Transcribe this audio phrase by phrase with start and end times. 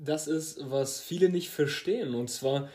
[0.00, 2.14] Das ist, was viele nicht verstehen.
[2.14, 2.68] Und zwar,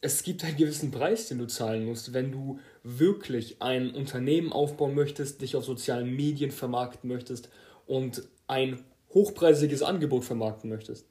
[0.00, 4.94] es gibt einen gewissen Preis, den du zahlen musst, wenn du wirklich ein Unternehmen aufbauen
[4.94, 7.50] möchtest, dich auf sozialen Medien vermarkten möchtest
[7.86, 8.82] und ein
[9.12, 11.06] hochpreisiges Angebot vermarkten möchtest.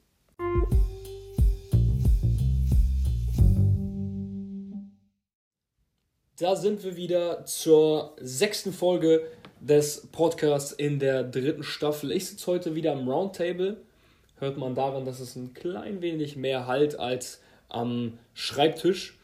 [6.36, 9.24] Da sind wir wieder zur sechsten Folge
[9.60, 12.10] des Podcasts in der dritten Staffel.
[12.10, 13.76] Ich sitze heute wieder am Roundtable.
[14.38, 19.18] Hört man daran, dass es ein klein wenig mehr Halt als am Schreibtisch.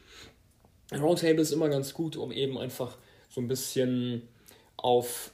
[0.93, 2.97] Roundtable ist immer ganz gut, um eben einfach
[3.29, 4.23] so ein bisschen
[4.77, 5.31] auf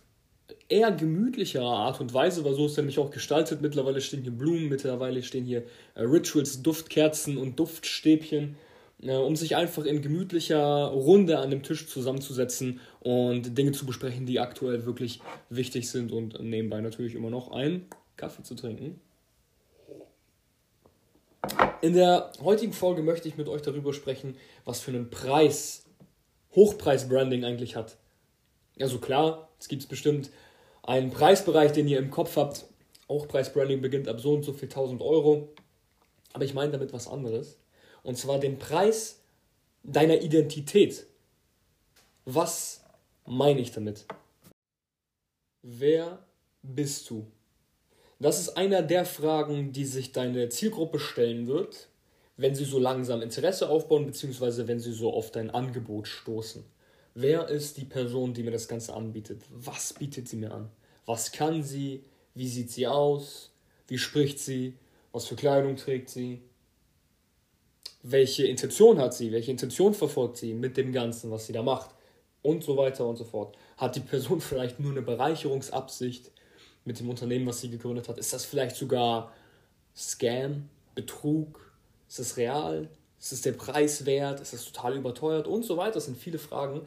[0.70, 3.62] eher gemütlichere Art und Weise, weil so ist er nämlich auch gestaltet.
[3.62, 5.64] Mittlerweile stehen hier Blumen, mittlerweile stehen hier
[5.96, 8.56] äh, Rituals, Duftkerzen und Duftstäbchen
[9.04, 14.26] äh, um sich einfach in gemütlicher Runde an dem Tisch zusammenzusetzen und Dinge zu besprechen,
[14.26, 17.86] die aktuell wirklich wichtig sind und nebenbei natürlich immer noch einen
[18.18, 19.00] Kaffee zu trinken.
[21.82, 25.86] In der heutigen Folge möchte ich mit euch darüber sprechen, was für einen Preis
[26.56, 27.98] Hochpreis-Branding eigentlich hat.
[28.80, 30.30] Also klar, es gibt bestimmt
[30.84, 32.66] einen Preisbereich, den ihr im Kopf habt.
[33.10, 35.50] Hochpreis-Branding beginnt ab so und so viel 1000 Euro.
[36.34, 37.58] Aber ich meine damit was anderes.
[38.04, 39.22] Und zwar den Preis
[39.84, 41.08] deiner Identität.
[42.26, 42.84] Was
[43.26, 44.06] meine ich damit?
[45.64, 46.20] Wer
[46.62, 47.26] bist du?
[48.22, 51.90] Das ist einer der Fragen, die sich deine Zielgruppe stellen wird,
[52.38, 56.64] wenn sie so langsam Interesse aufbauen, beziehungsweise wenn sie so auf dein Angebot stoßen.
[57.14, 59.42] Wer ist die Person, die mir das Ganze anbietet?
[59.50, 60.70] Was bietet sie mir an?
[61.06, 62.04] Was kann sie?
[62.36, 63.52] Wie sieht sie aus?
[63.88, 64.78] Wie spricht sie?
[65.12, 66.42] Was für Kleidung trägt sie?
[68.04, 71.92] welche Intention hat sie, welche Intention verfolgt sie mit dem Ganzen, was sie da macht
[72.42, 73.56] und so weiter und so fort.
[73.78, 76.32] Hat die Person vielleicht nur eine Bereicherungsabsicht
[76.86, 78.18] mit dem Unternehmen, was sie gegründet hat?
[78.18, 79.32] Ist das vielleicht sogar
[79.96, 81.72] Scam, Betrug?
[82.08, 82.90] Ist das real?
[83.20, 84.40] Ist es der Preis wert?
[84.40, 85.48] Ist das total überteuert?
[85.48, 85.94] Und so weiter.
[85.94, 86.82] Das sind viele Fragen,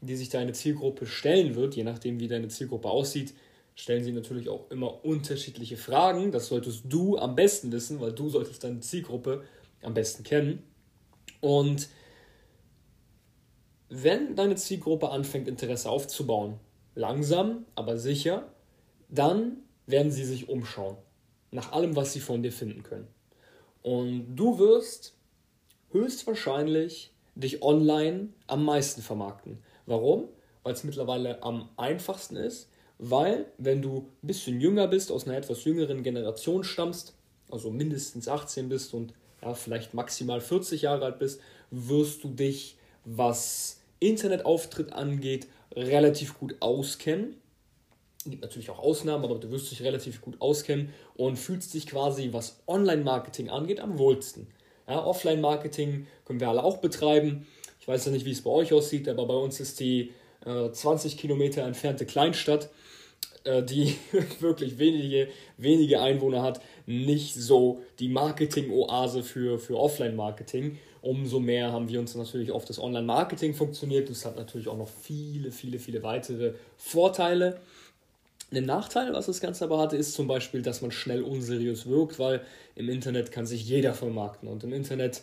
[0.00, 3.34] die sich deine Zielgruppe stellen wird, je nachdem, wie deine Zielgruppe aussieht.
[3.74, 6.32] Stellen sie natürlich auch immer unterschiedliche Fragen.
[6.32, 9.44] Das solltest du am besten wissen, weil du solltest deine Zielgruppe
[9.82, 10.62] am besten kennen.
[11.40, 11.88] Und
[13.88, 16.60] wenn deine Zielgruppe anfängt, Interesse aufzubauen,
[16.94, 18.52] langsam, aber sicher,
[19.10, 20.96] dann werden sie sich umschauen
[21.50, 23.08] nach allem, was sie von dir finden können.
[23.82, 25.14] Und du wirst
[25.90, 29.58] höchstwahrscheinlich dich online am meisten vermarkten.
[29.86, 30.28] Warum?
[30.62, 35.36] Weil es mittlerweile am einfachsten ist, weil wenn du ein bisschen jünger bist, aus einer
[35.36, 37.14] etwas jüngeren Generation stammst,
[37.50, 41.40] also mindestens 18 bist und ja, vielleicht maximal 40 Jahre alt bist,
[41.70, 47.39] wirst du dich, was Internetauftritt angeht, relativ gut auskennen.
[48.30, 52.30] Gibt natürlich auch Ausnahmen, aber du wirst dich relativ gut auskennen und fühlst dich quasi,
[52.32, 54.46] was Online-Marketing angeht, am wohlsten.
[54.88, 57.46] Ja, Offline-Marketing können wir alle auch betreiben.
[57.80, 60.12] Ich weiß ja nicht, wie es bei euch aussieht, aber bei uns ist die
[60.44, 62.70] äh, 20 Kilometer entfernte Kleinstadt
[63.44, 63.96] äh, die
[64.40, 70.78] wirklich wenige, wenige Einwohner hat, nicht so die Marketing-Oase für, für Offline-Marketing.
[71.02, 74.10] Umso mehr haben wir uns natürlich auf das Online-Marketing funktioniert.
[74.10, 77.60] Das hat natürlich auch noch viele, viele, viele weitere Vorteile.
[78.52, 82.18] Ein Nachteil, was das Ganze aber hatte, ist zum Beispiel, dass man schnell unseriös wirkt,
[82.18, 82.42] weil
[82.74, 84.48] im Internet kann sich jeder vermarkten.
[84.48, 85.22] Und im Internet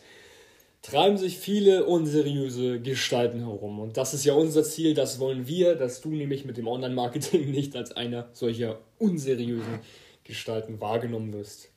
[0.82, 3.80] treiben sich viele unseriöse Gestalten herum.
[3.80, 7.52] Und das ist ja unser Ziel, das wollen wir, dass du nämlich mit dem Online-Marketing
[7.52, 9.80] nicht als einer solcher unseriösen
[10.24, 11.70] Gestalten wahrgenommen wirst.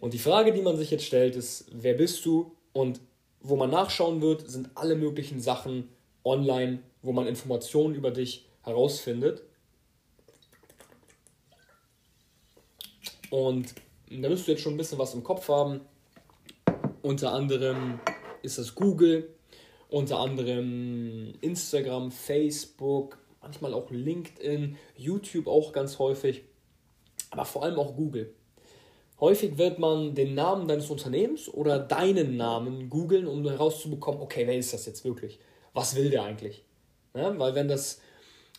[0.00, 2.52] Und die Frage, die man sich jetzt stellt, ist, wer bist du?
[2.72, 3.00] Und
[3.40, 5.88] wo man nachschauen wird, sind alle möglichen Sachen
[6.24, 9.42] online, wo man Informationen über dich herausfindet.
[13.32, 13.74] Und
[14.10, 15.80] da müsst du jetzt schon ein bisschen was im Kopf haben,
[17.00, 17.98] unter anderem
[18.42, 19.26] ist das Google,
[19.88, 26.42] unter anderem Instagram, Facebook, manchmal auch LinkedIn, YouTube auch ganz häufig,
[27.30, 28.34] aber vor allem auch Google.
[29.18, 34.58] Häufig wird man den Namen deines Unternehmens oder deinen Namen googeln, um herauszubekommen, okay, wer
[34.58, 35.38] ist das jetzt wirklich?
[35.72, 36.66] Was will der eigentlich?
[37.16, 37.98] Ja, weil wenn das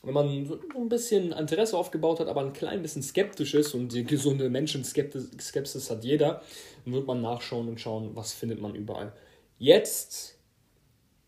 [0.03, 3.93] wenn man so ein bisschen Interesse aufgebaut hat, aber ein klein bisschen skeptisch ist und
[3.93, 6.41] die gesunde Menschenskepsis hat jeder,
[6.83, 9.13] dann wird man nachschauen und schauen, was findet man überall.
[9.57, 10.37] Jetzt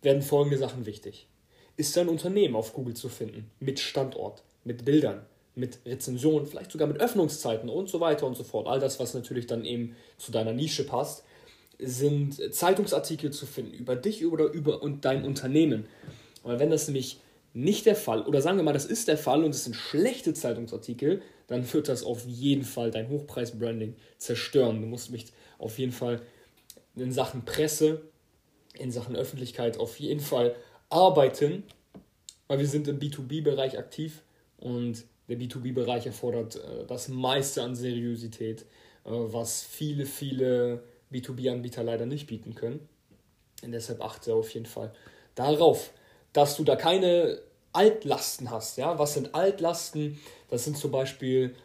[0.02, 1.28] werden folgende Sachen wichtig.
[1.78, 3.50] Ist dein Unternehmen auf Google zu finden?
[3.62, 5.26] Mit Standort, mit Bildern,
[5.56, 8.68] mit Rezensionen, vielleicht sogar mit Öffnungszeiten und so weiter und so fort.
[8.68, 11.24] All das, was natürlich dann eben zu deiner Nische passt,
[11.80, 15.88] sind Zeitungsartikel zu finden über dich oder über und dein Unternehmen.
[16.44, 17.20] Aber wenn das nämlich
[17.56, 20.34] nicht der Fall, oder sagen wir mal, das ist der Fall und es sind schlechte
[20.34, 24.82] Zeitungsartikel, dann wird das auf jeden Fall dein Hochpreis-Branding zerstören.
[24.82, 26.22] Du musst mich auf jeden Fall
[26.98, 28.02] in Sachen Presse,
[28.78, 30.54] in Sachen Öffentlichkeit auf jeden Fall
[30.90, 31.64] arbeiten,
[32.48, 34.22] weil wir sind im B2B-Bereich aktiv
[34.58, 38.64] und der B2B-Bereich erfordert äh, das meiste an Seriosität,
[39.06, 42.82] äh, was viele, viele B2B-Anbieter leider nicht bieten können.
[43.64, 44.92] Und deshalb achte auf jeden Fall
[45.36, 45.94] darauf,
[46.36, 47.40] dass du da keine
[47.72, 48.78] Altlasten hast.
[48.78, 49.00] Ja?
[49.00, 50.20] Was sind Altlasten?
[50.50, 51.56] Das sind zum Beispiel,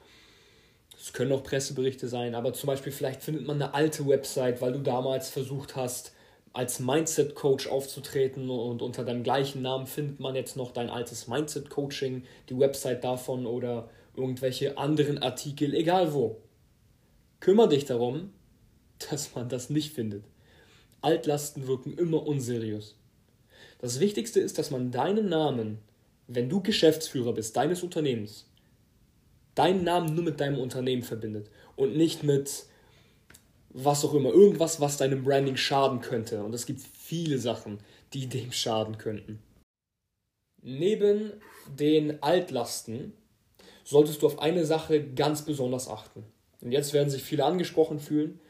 [0.97, 4.73] es können auch Presseberichte sein, aber zum Beispiel vielleicht findet man eine alte Website, weil
[4.73, 6.13] du damals versucht hast,
[6.53, 12.23] als Mindset-Coach aufzutreten und unter deinem gleichen Namen findet man jetzt noch dein altes Mindset-Coaching,
[12.49, 16.41] die Website davon oder irgendwelche anderen Artikel, egal wo.
[17.41, 18.33] Kümmer dich darum,
[19.11, 20.25] dass man das nicht findet.
[21.01, 23.00] Altlasten wirken immer unseriös.
[23.81, 25.79] Das Wichtigste ist, dass man deinen Namen,
[26.27, 28.47] wenn du Geschäftsführer bist, deines Unternehmens,
[29.55, 32.67] deinen Namen nur mit deinem Unternehmen verbindet und nicht mit
[33.71, 36.43] was auch immer, irgendwas, was deinem Branding schaden könnte.
[36.43, 37.79] Und es gibt viele Sachen,
[38.13, 39.41] die dem schaden könnten.
[40.63, 41.33] Neben
[41.79, 43.15] den Altlasten
[43.85, 46.25] solltest du auf eine Sache ganz besonders achten.
[46.61, 48.41] Und jetzt werden sich viele angesprochen fühlen.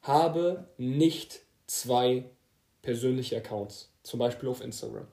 [0.00, 2.24] Habe nicht zwei
[2.80, 5.06] persönliche Accounts, zum Beispiel auf Instagram.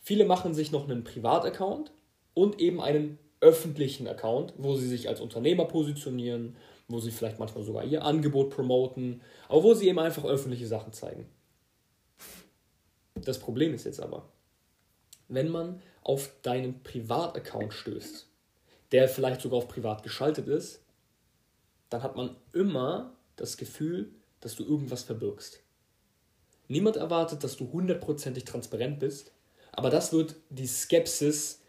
[0.00, 1.92] Viele machen sich noch einen Privataccount
[2.34, 6.56] und eben einen öffentlichen Account, wo sie sich als Unternehmer positionieren,
[6.88, 10.92] wo sie vielleicht manchmal sogar ihr Angebot promoten, aber wo sie eben einfach öffentliche Sachen
[10.92, 11.28] zeigen.
[13.14, 14.28] Das Problem ist jetzt aber,
[15.28, 18.28] wenn man auf deinen Privataccount stößt,
[18.90, 20.84] der vielleicht sogar auf privat geschaltet ist,
[21.88, 25.60] dann hat man immer das Gefühl, dass du irgendwas verbirgst.
[26.68, 29.32] Niemand erwartet, dass du hundertprozentig transparent bist,
[29.72, 31.62] aber das wird die Skepsis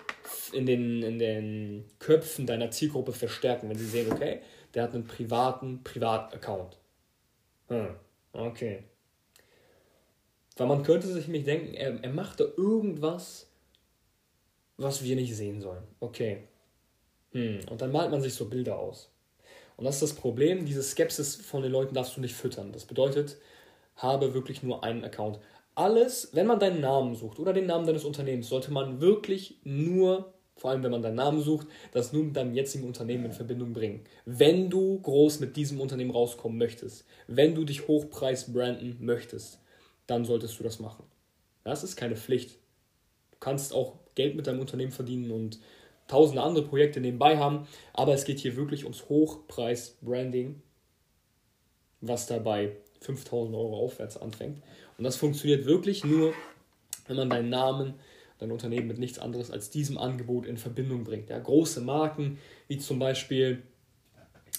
[0.52, 4.42] in den, in den Köpfen deiner Zielgruppe verstärken, wenn sie sehen, okay,
[4.74, 6.78] der hat einen privaten Privataccount.
[7.68, 7.96] Hm,
[8.34, 8.84] okay.
[10.56, 13.48] Weil man könnte sich nicht denken, er, er macht da irgendwas,
[14.78, 15.84] was wir nicht sehen sollen.
[16.00, 16.48] Okay.
[17.32, 19.10] Hm, und dann malt man sich so Bilder aus.
[19.76, 22.72] Und das ist das Problem, diese Skepsis von den Leuten darfst du nicht füttern.
[22.72, 23.38] Das bedeutet,
[23.96, 25.40] habe wirklich nur einen Account.
[25.76, 30.34] Alles, wenn man deinen Namen sucht oder den Namen deines Unternehmens, sollte man wirklich nur
[30.56, 33.74] vor allem wenn man deinen Namen sucht, das nur mit deinem jetzigen Unternehmen in Verbindung
[33.74, 34.02] bringen.
[34.26, 39.60] Wenn du groß mit diesem Unternehmen rauskommen möchtest, wenn du dich hochpreis branden möchtest,
[40.08, 41.06] dann solltest du das machen.
[41.64, 42.52] Das ist keine Pflicht.
[43.32, 45.60] Du kannst auch Geld mit deinem Unternehmen verdienen und
[46.08, 50.62] tausende andere Projekte nebenbei haben, aber es geht hier wirklich ums Hochpreis-Branding,
[52.02, 54.62] was dabei 5000 Euro aufwärts anfängt.
[54.98, 56.34] Und das funktioniert wirklich nur,
[57.08, 57.96] wenn man deinen Namen
[58.40, 61.30] dein Unternehmen mit nichts anderes als diesem Angebot in Verbindung bringt.
[61.30, 63.64] Ja, große Marken wie zum Beispiel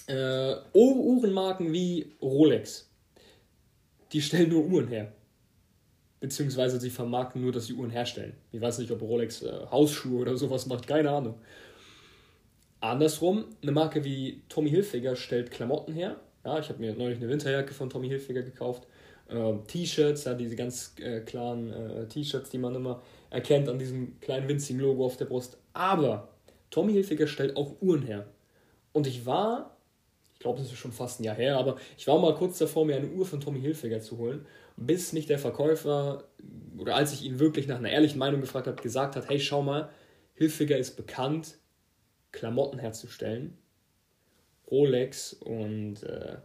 [0.07, 2.89] äh, Uhrenmarken wie Rolex,
[4.11, 5.11] die stellen nur Uhren her.
[6.19, 8.33] Beziehungsweise sie vermarkten nur, dass sie Uhren herstellen.
[8.51, 11.35] Ich weiß nicht, ob Rolex äh, Hausschuhe oder sowas macht, keine Ahnung.
[12.81, 16.19] Andersrum, eine Marke wie Tommy Hilfiger stellt Klamotten her.
[16.45, 18.87] Ja, ich habe mir neulich eine Winterjacke von Tommy Hilfiger gekauft.
[19.27, 23.01] Äh, T-Shirts, ja, diese ganz äh, klaren äh, T-Shirts, die man immer
[23.31, 25.57] erkennt an diesem kleinen winzigen Logo auf der Brust.
[25.73, 26.29] Aber
[26.69, 28.27] Tommy Hilfiger stellt auch Uhren her.
[28.93, 29.75] Und ich war,
[30.33, 32.85] ich glaube, das ist schon fast ein Jahr her, aber ich war mal kurz davor,
[32.85, 34.45] mir eine Uhr von Tommy Hilfiger zu holen,
[34.77, 36.25] bis mich der Verkäufer,
[36.77, 39.63] oder als ich ihn wirklich nach einer ehrlichen Meinung gefragt habe, gesagt hat, hey, schau
[39.63, 39.89] mal,
[40.35, 41.57] Hilfiger ist bekannt,
[42.31, 43.57] Klamotten herzustellen.
[44.69, 46.37] Rolex und äh,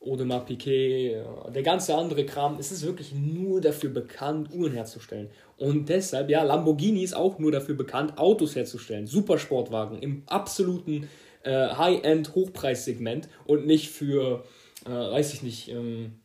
[0.00, 1.22] Audemars Piquet,
[1.52, 5.28] der ganze andere Kram, es ist wirklich nur dafür bekannt, Uhren herzustellen.
[5.56, 9.06] Und deshalb, ja, Lamborghini ist auch nur dafür bekannt, Autos herzustellen.
[9.06, 11.08] Supersportwagen im absoluten
[11.42, 14.44] äh, High-End-Hochpreissegment und nicht für,
[14.86, 16.20] äh, weiß ich nicht, ähm,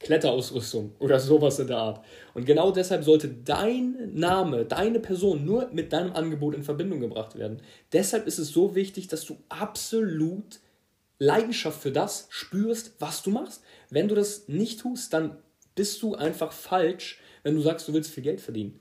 [0.00, 2.04] Kletterausrüstung oder sowas in der Art.
[2.32, 7.36] Und genau deshalb sollte dein Name, deine Person nur mit deinem Angebot in Verbindung gebracht
[7.36, 7.60] werden.
[7.92, 10.60] Deshalb ist es so wichtig, dass du absolut
[11.18, 13.62] Leidenschaft für das spürst, was du machst.
[13.90, 15.36] Wenn du das nicht tust, dann
[15.74, 18.80] bist du einfach falsch, wenn du sagst, du willst viel Geld verdienen.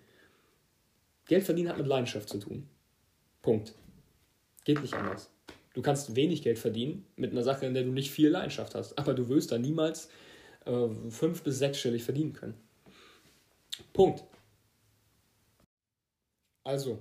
[1.25, 2.67] Geld verdienen hat mit Leidenschaft zu tun.
[3.41, 3.73] Punkt.
[4.63, 5.29] Geht nicht anders.
[5.73, 8.97] Du kannst wenig Geld verdienen mit einer Sache, in der du nicht viel Leidenschaft hast,
[8.97, 10.09] aber du wirst da niemals
[10.69, 12.55] äh, fünf- bis sechsstellig verdienen können.
[13.93, 14.23] Punkt.
[16.63, 16.99] Also,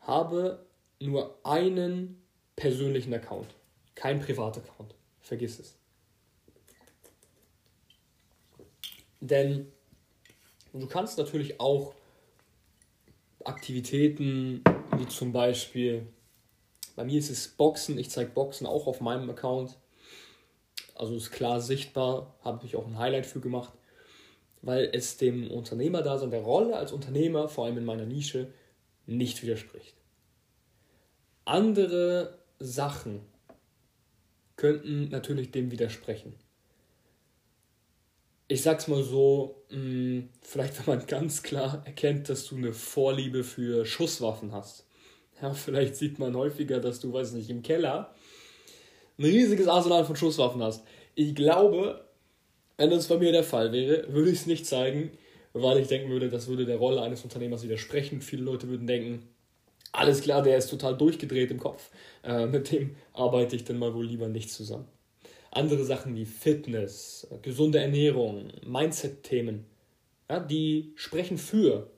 [0.00, 0.66] habe
[1.00, 2.22] nur einen
[2.56, 3.54] persönlichen Account.
[3.94, 4.94] Kein Privataccount.
[5.20, 5.76] Vergiss es.
[9.20, 9.70] Denn
[10.72, 11.94] du kannst natürlich auch
[13.44, 14.62] Aktivitäten
[14.96, 16.06] wie zum Beispiel,
[16.96, 19.78] bei mir ist es Boxen, ich zeige Boxen auch auf meinem Account.
[21.00, 23.72] Also ist klar sichtbar, habe ich auch ein Highlight für gemacht,
[24.60, 28.52] weil es dem Unternehmer da sein, der Rolle als Unternehmer, vor allem in meiner Nische,
[29.06, 29.96] nicht widerspricht.
[31.46, 33.22] Andere Sachen
[34.56, 36.34] könnten natürlich dem widersprechen.
[38.48, 43.42] Ich sag's mal so, hm, vielleicht wenn man ganz klar erkennt, dass du eine Vorliebe
[43.42, 44.86] für Schusswaffen hast.
[45.40, 48.14] Ja, vielleicht sieht man häufiger, dass du, weiß nicht, im Keller
[49.20, 50.82] ein riesiges Arsenal von Schusswaffen hast.
[51.14, 52.04] Ich glaube,
[52.78, 55.10] wenn das bei mir der Fall wäre, würde ich es nicht zeigen,
[55.52, 58.22] weil ich denken würde, das würde der Rolle eines Unternehmers widersprechen.
[58.22, 59.28] Viele Leute würden denken,
[59.92, 61.90] alles klar, der ist total durchgedreht im Kopf.
[62.24, 64.88] Äh, mit dem arbeite ich dann mal wohl lieber nicht zusammen.
[65.50, 69.66] Andere Sachen wie Fitness, gesunde Ernährung, Mindset-Themen,
[70.30, 71.90] ja, die sprechen für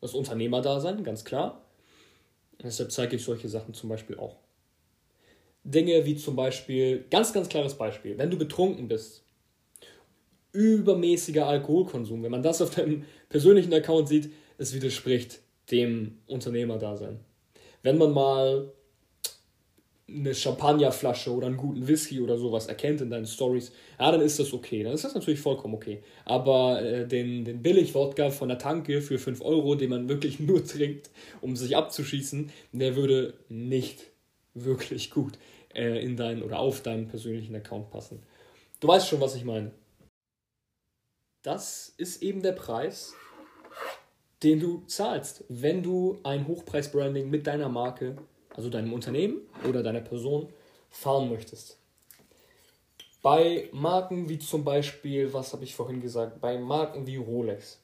[0.00, 1.66] das Unternehmerdasein, ganz klar.
[2.62, 4.36] deshalb zeige ich solche Sachen zum Beispiel auch.
[5.64, 9.24] Dinge wie zum Beispiel, ganz, ganz klares Beispiel, wenn du betrunken bist,
[10.52, 15.40] übermäßiger Alkoholkonsum, wenn man das auf deinem persönlichen Account sieht, es widerspricht
[15.70, 17.20] dem Unternehmerdasein.
[17.82, 18.72] Wenn man mal
[20.08, 24.38] eine Champagnerflasche oder einen guten Whisky oder sowas erkennt in deinen Stories, ja, dann ist
[24.38, 24.82] das okay.
[24.82, 26.02] Dann ist das natürlich vollkommen okay.
[26.24, 30.64] Aber äh, den, den Billig-Wodka von der Tanke für 5 Euro, den man wirklich nur
[30.64, 34.09] trinkt, um sich abzuschießen, der würde nicht
[34.54, 35.38] wirklich gut
[35.74, 38.22] äh, in deinen oder auf deinen persönlichen Account passen.
[38.80, 39.72] Du weißt schon, was ich meine.
[41.42, 43.14] Das ist eben der Preis,
[44.42, 48.16] den du zahlst, wenn du ein Hochpreis-Branding mit deiner Marke,
[48.54, 50.52] also deinem Unternehmen oder deiner Person,
[50.90, 51.78] fahren möchtest.
[53.22, 57.78] Bei Marken wie zum Beispiel, was habe ich vorhin gesagt, bei Marken wie Rolex.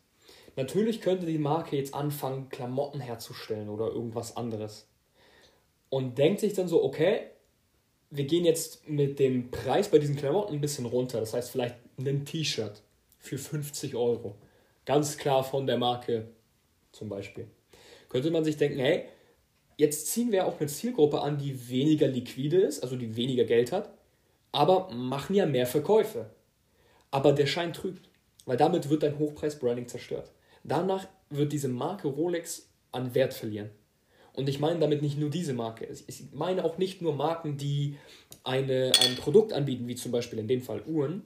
[0.56, 4.86] Natürlich könnte die Marke jetzt anfangen, Klamotten herzustellen oder irgendwas anderes.
[5.88, 7.20] Und denkt sich dann so, okay,
[8.10, 11.20] wir gehen jetzt mit dem Preis bei diesen Klamotten ein bisschen runter.
[11.20, 12.82] Das heißt vielleicht ein T-Shirt
[13.18, 14.36] für 50 Euro.
[14.84, 16.28] Ganz klar von der Marke
[16.92, 17.48] zum Beispiel.
[18.08, 19.04] Könnte man sich denken, hey,
[19.76, 23.72] jetzt ziehen wir auch eine Zielgruppe an, die weniger liquide ist, also die weniger Geld
[23.72, 23.90] hat,
[24.52, 26.30] aber machen ja mehr Verkäufe.
[27.10, 28.08] Aber der Schein trügt,
[28.44, 30.32] weil damit wird dein Hochpreis-Branding zerstört.
[30.64, 33.70] Danach wird diese Marke Rolex an Wert verlieren.
[34.36, 35.88] Und ich meine damit nicht nur diese Marke.
[36.06, 37.96] Ich meine auch nicht nur Marken, die
[38.44, 41.22] eine, ein Produkt anbieten, wie zum Beispiel in dem Fall Uhren,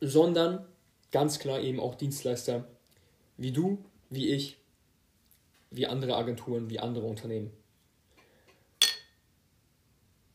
[0.00, 0.66] sondern
[1.12, 2.66] ganz klar eben auch Dienstleister
[3.36, 3.78] wie du,
[4.10, 4.58] wie ich,
[5.70, 7.52] wie andere Agenturen, wie andere Unternehmen.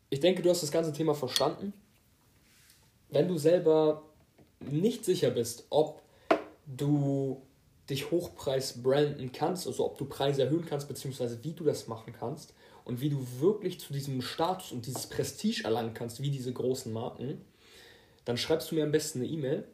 [0.10, 1.74] Ich denke, du hast das ganze Thema verstanden.
[3.10, 4.04] Wenn du selber
[4.62, 6.02] nicht sicher bist, ob
[6.66, 7.42] du
[7.90, 12.14] dich Hochpreis branden kannst, also ob du Preise erhöhen kannst, beziehungsweise wie du das machen
[12.18, 12.54] kannst
[12.86, 16.92] und wie du wirklich zu diesem Status und dieses Prestige erlangen kannst, wie diese großen
[16.94, 17.42] Marken,
[18.26, 19.68] dann schreibst du mir am besten eine E-Mail.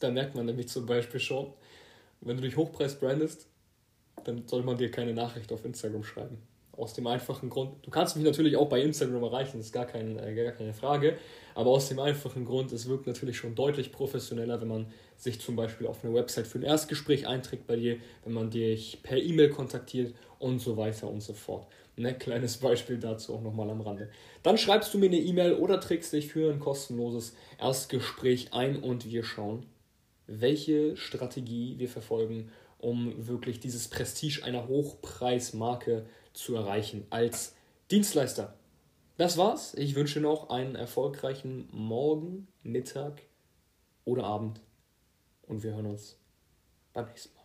[0.00, 1.52] Da merkt man nämlich zum Beispiel schon,
[2.20, 3.46] wenn du dich Hochpreis brandest,
[4.24, 6.38] dann soll man dir keine Nachricht auf Instagram schreiben.
[6.72, 9.86] Aus dem einfachen Grund, du kannst mich natürlich auch bei Instagram erreichen, das ist gar,
[9.86, 11.18] kein, äh, gar keine Frage,
[11.54, 15.56] aber aus dem einfachen Grund, es wirkt natürlich schon deutlich professioneller, wenn man sich zum
[15.56, 19.50] Beispiel auf eine Website für ein Erstgespräch einträgt bei dir, wenn man dich per E-Mail
[19.50, 21.66] kontaktiert und so weiter und so fort.
[21.96, 24.10] Ne, kleines Beispiel dazu auch nochmal am Rande.
[24.42, 29.08] Dann schreibst du mir eine E-Mail oder trägst dich für ein kostenloses Erstgespräch ein und
[29.08, 29.64] wir schauen,
[30.26, 37.54] welche Strategie wir verfolgen, um wirklich dieses Prestige einer Hochpreismarke zu erreichen als
[37.92, 38.54] Dienstleister.
[39.16, 39.74] Das war's.
[39.74, 43.22] Ich wünsche noch einen erfolgreichen Morgen, Mittag
[44.04, 44.60] oder Abend
[45.42, 46.18] und wir hören uns
[46.92, 47.44] beim nächsten Mal.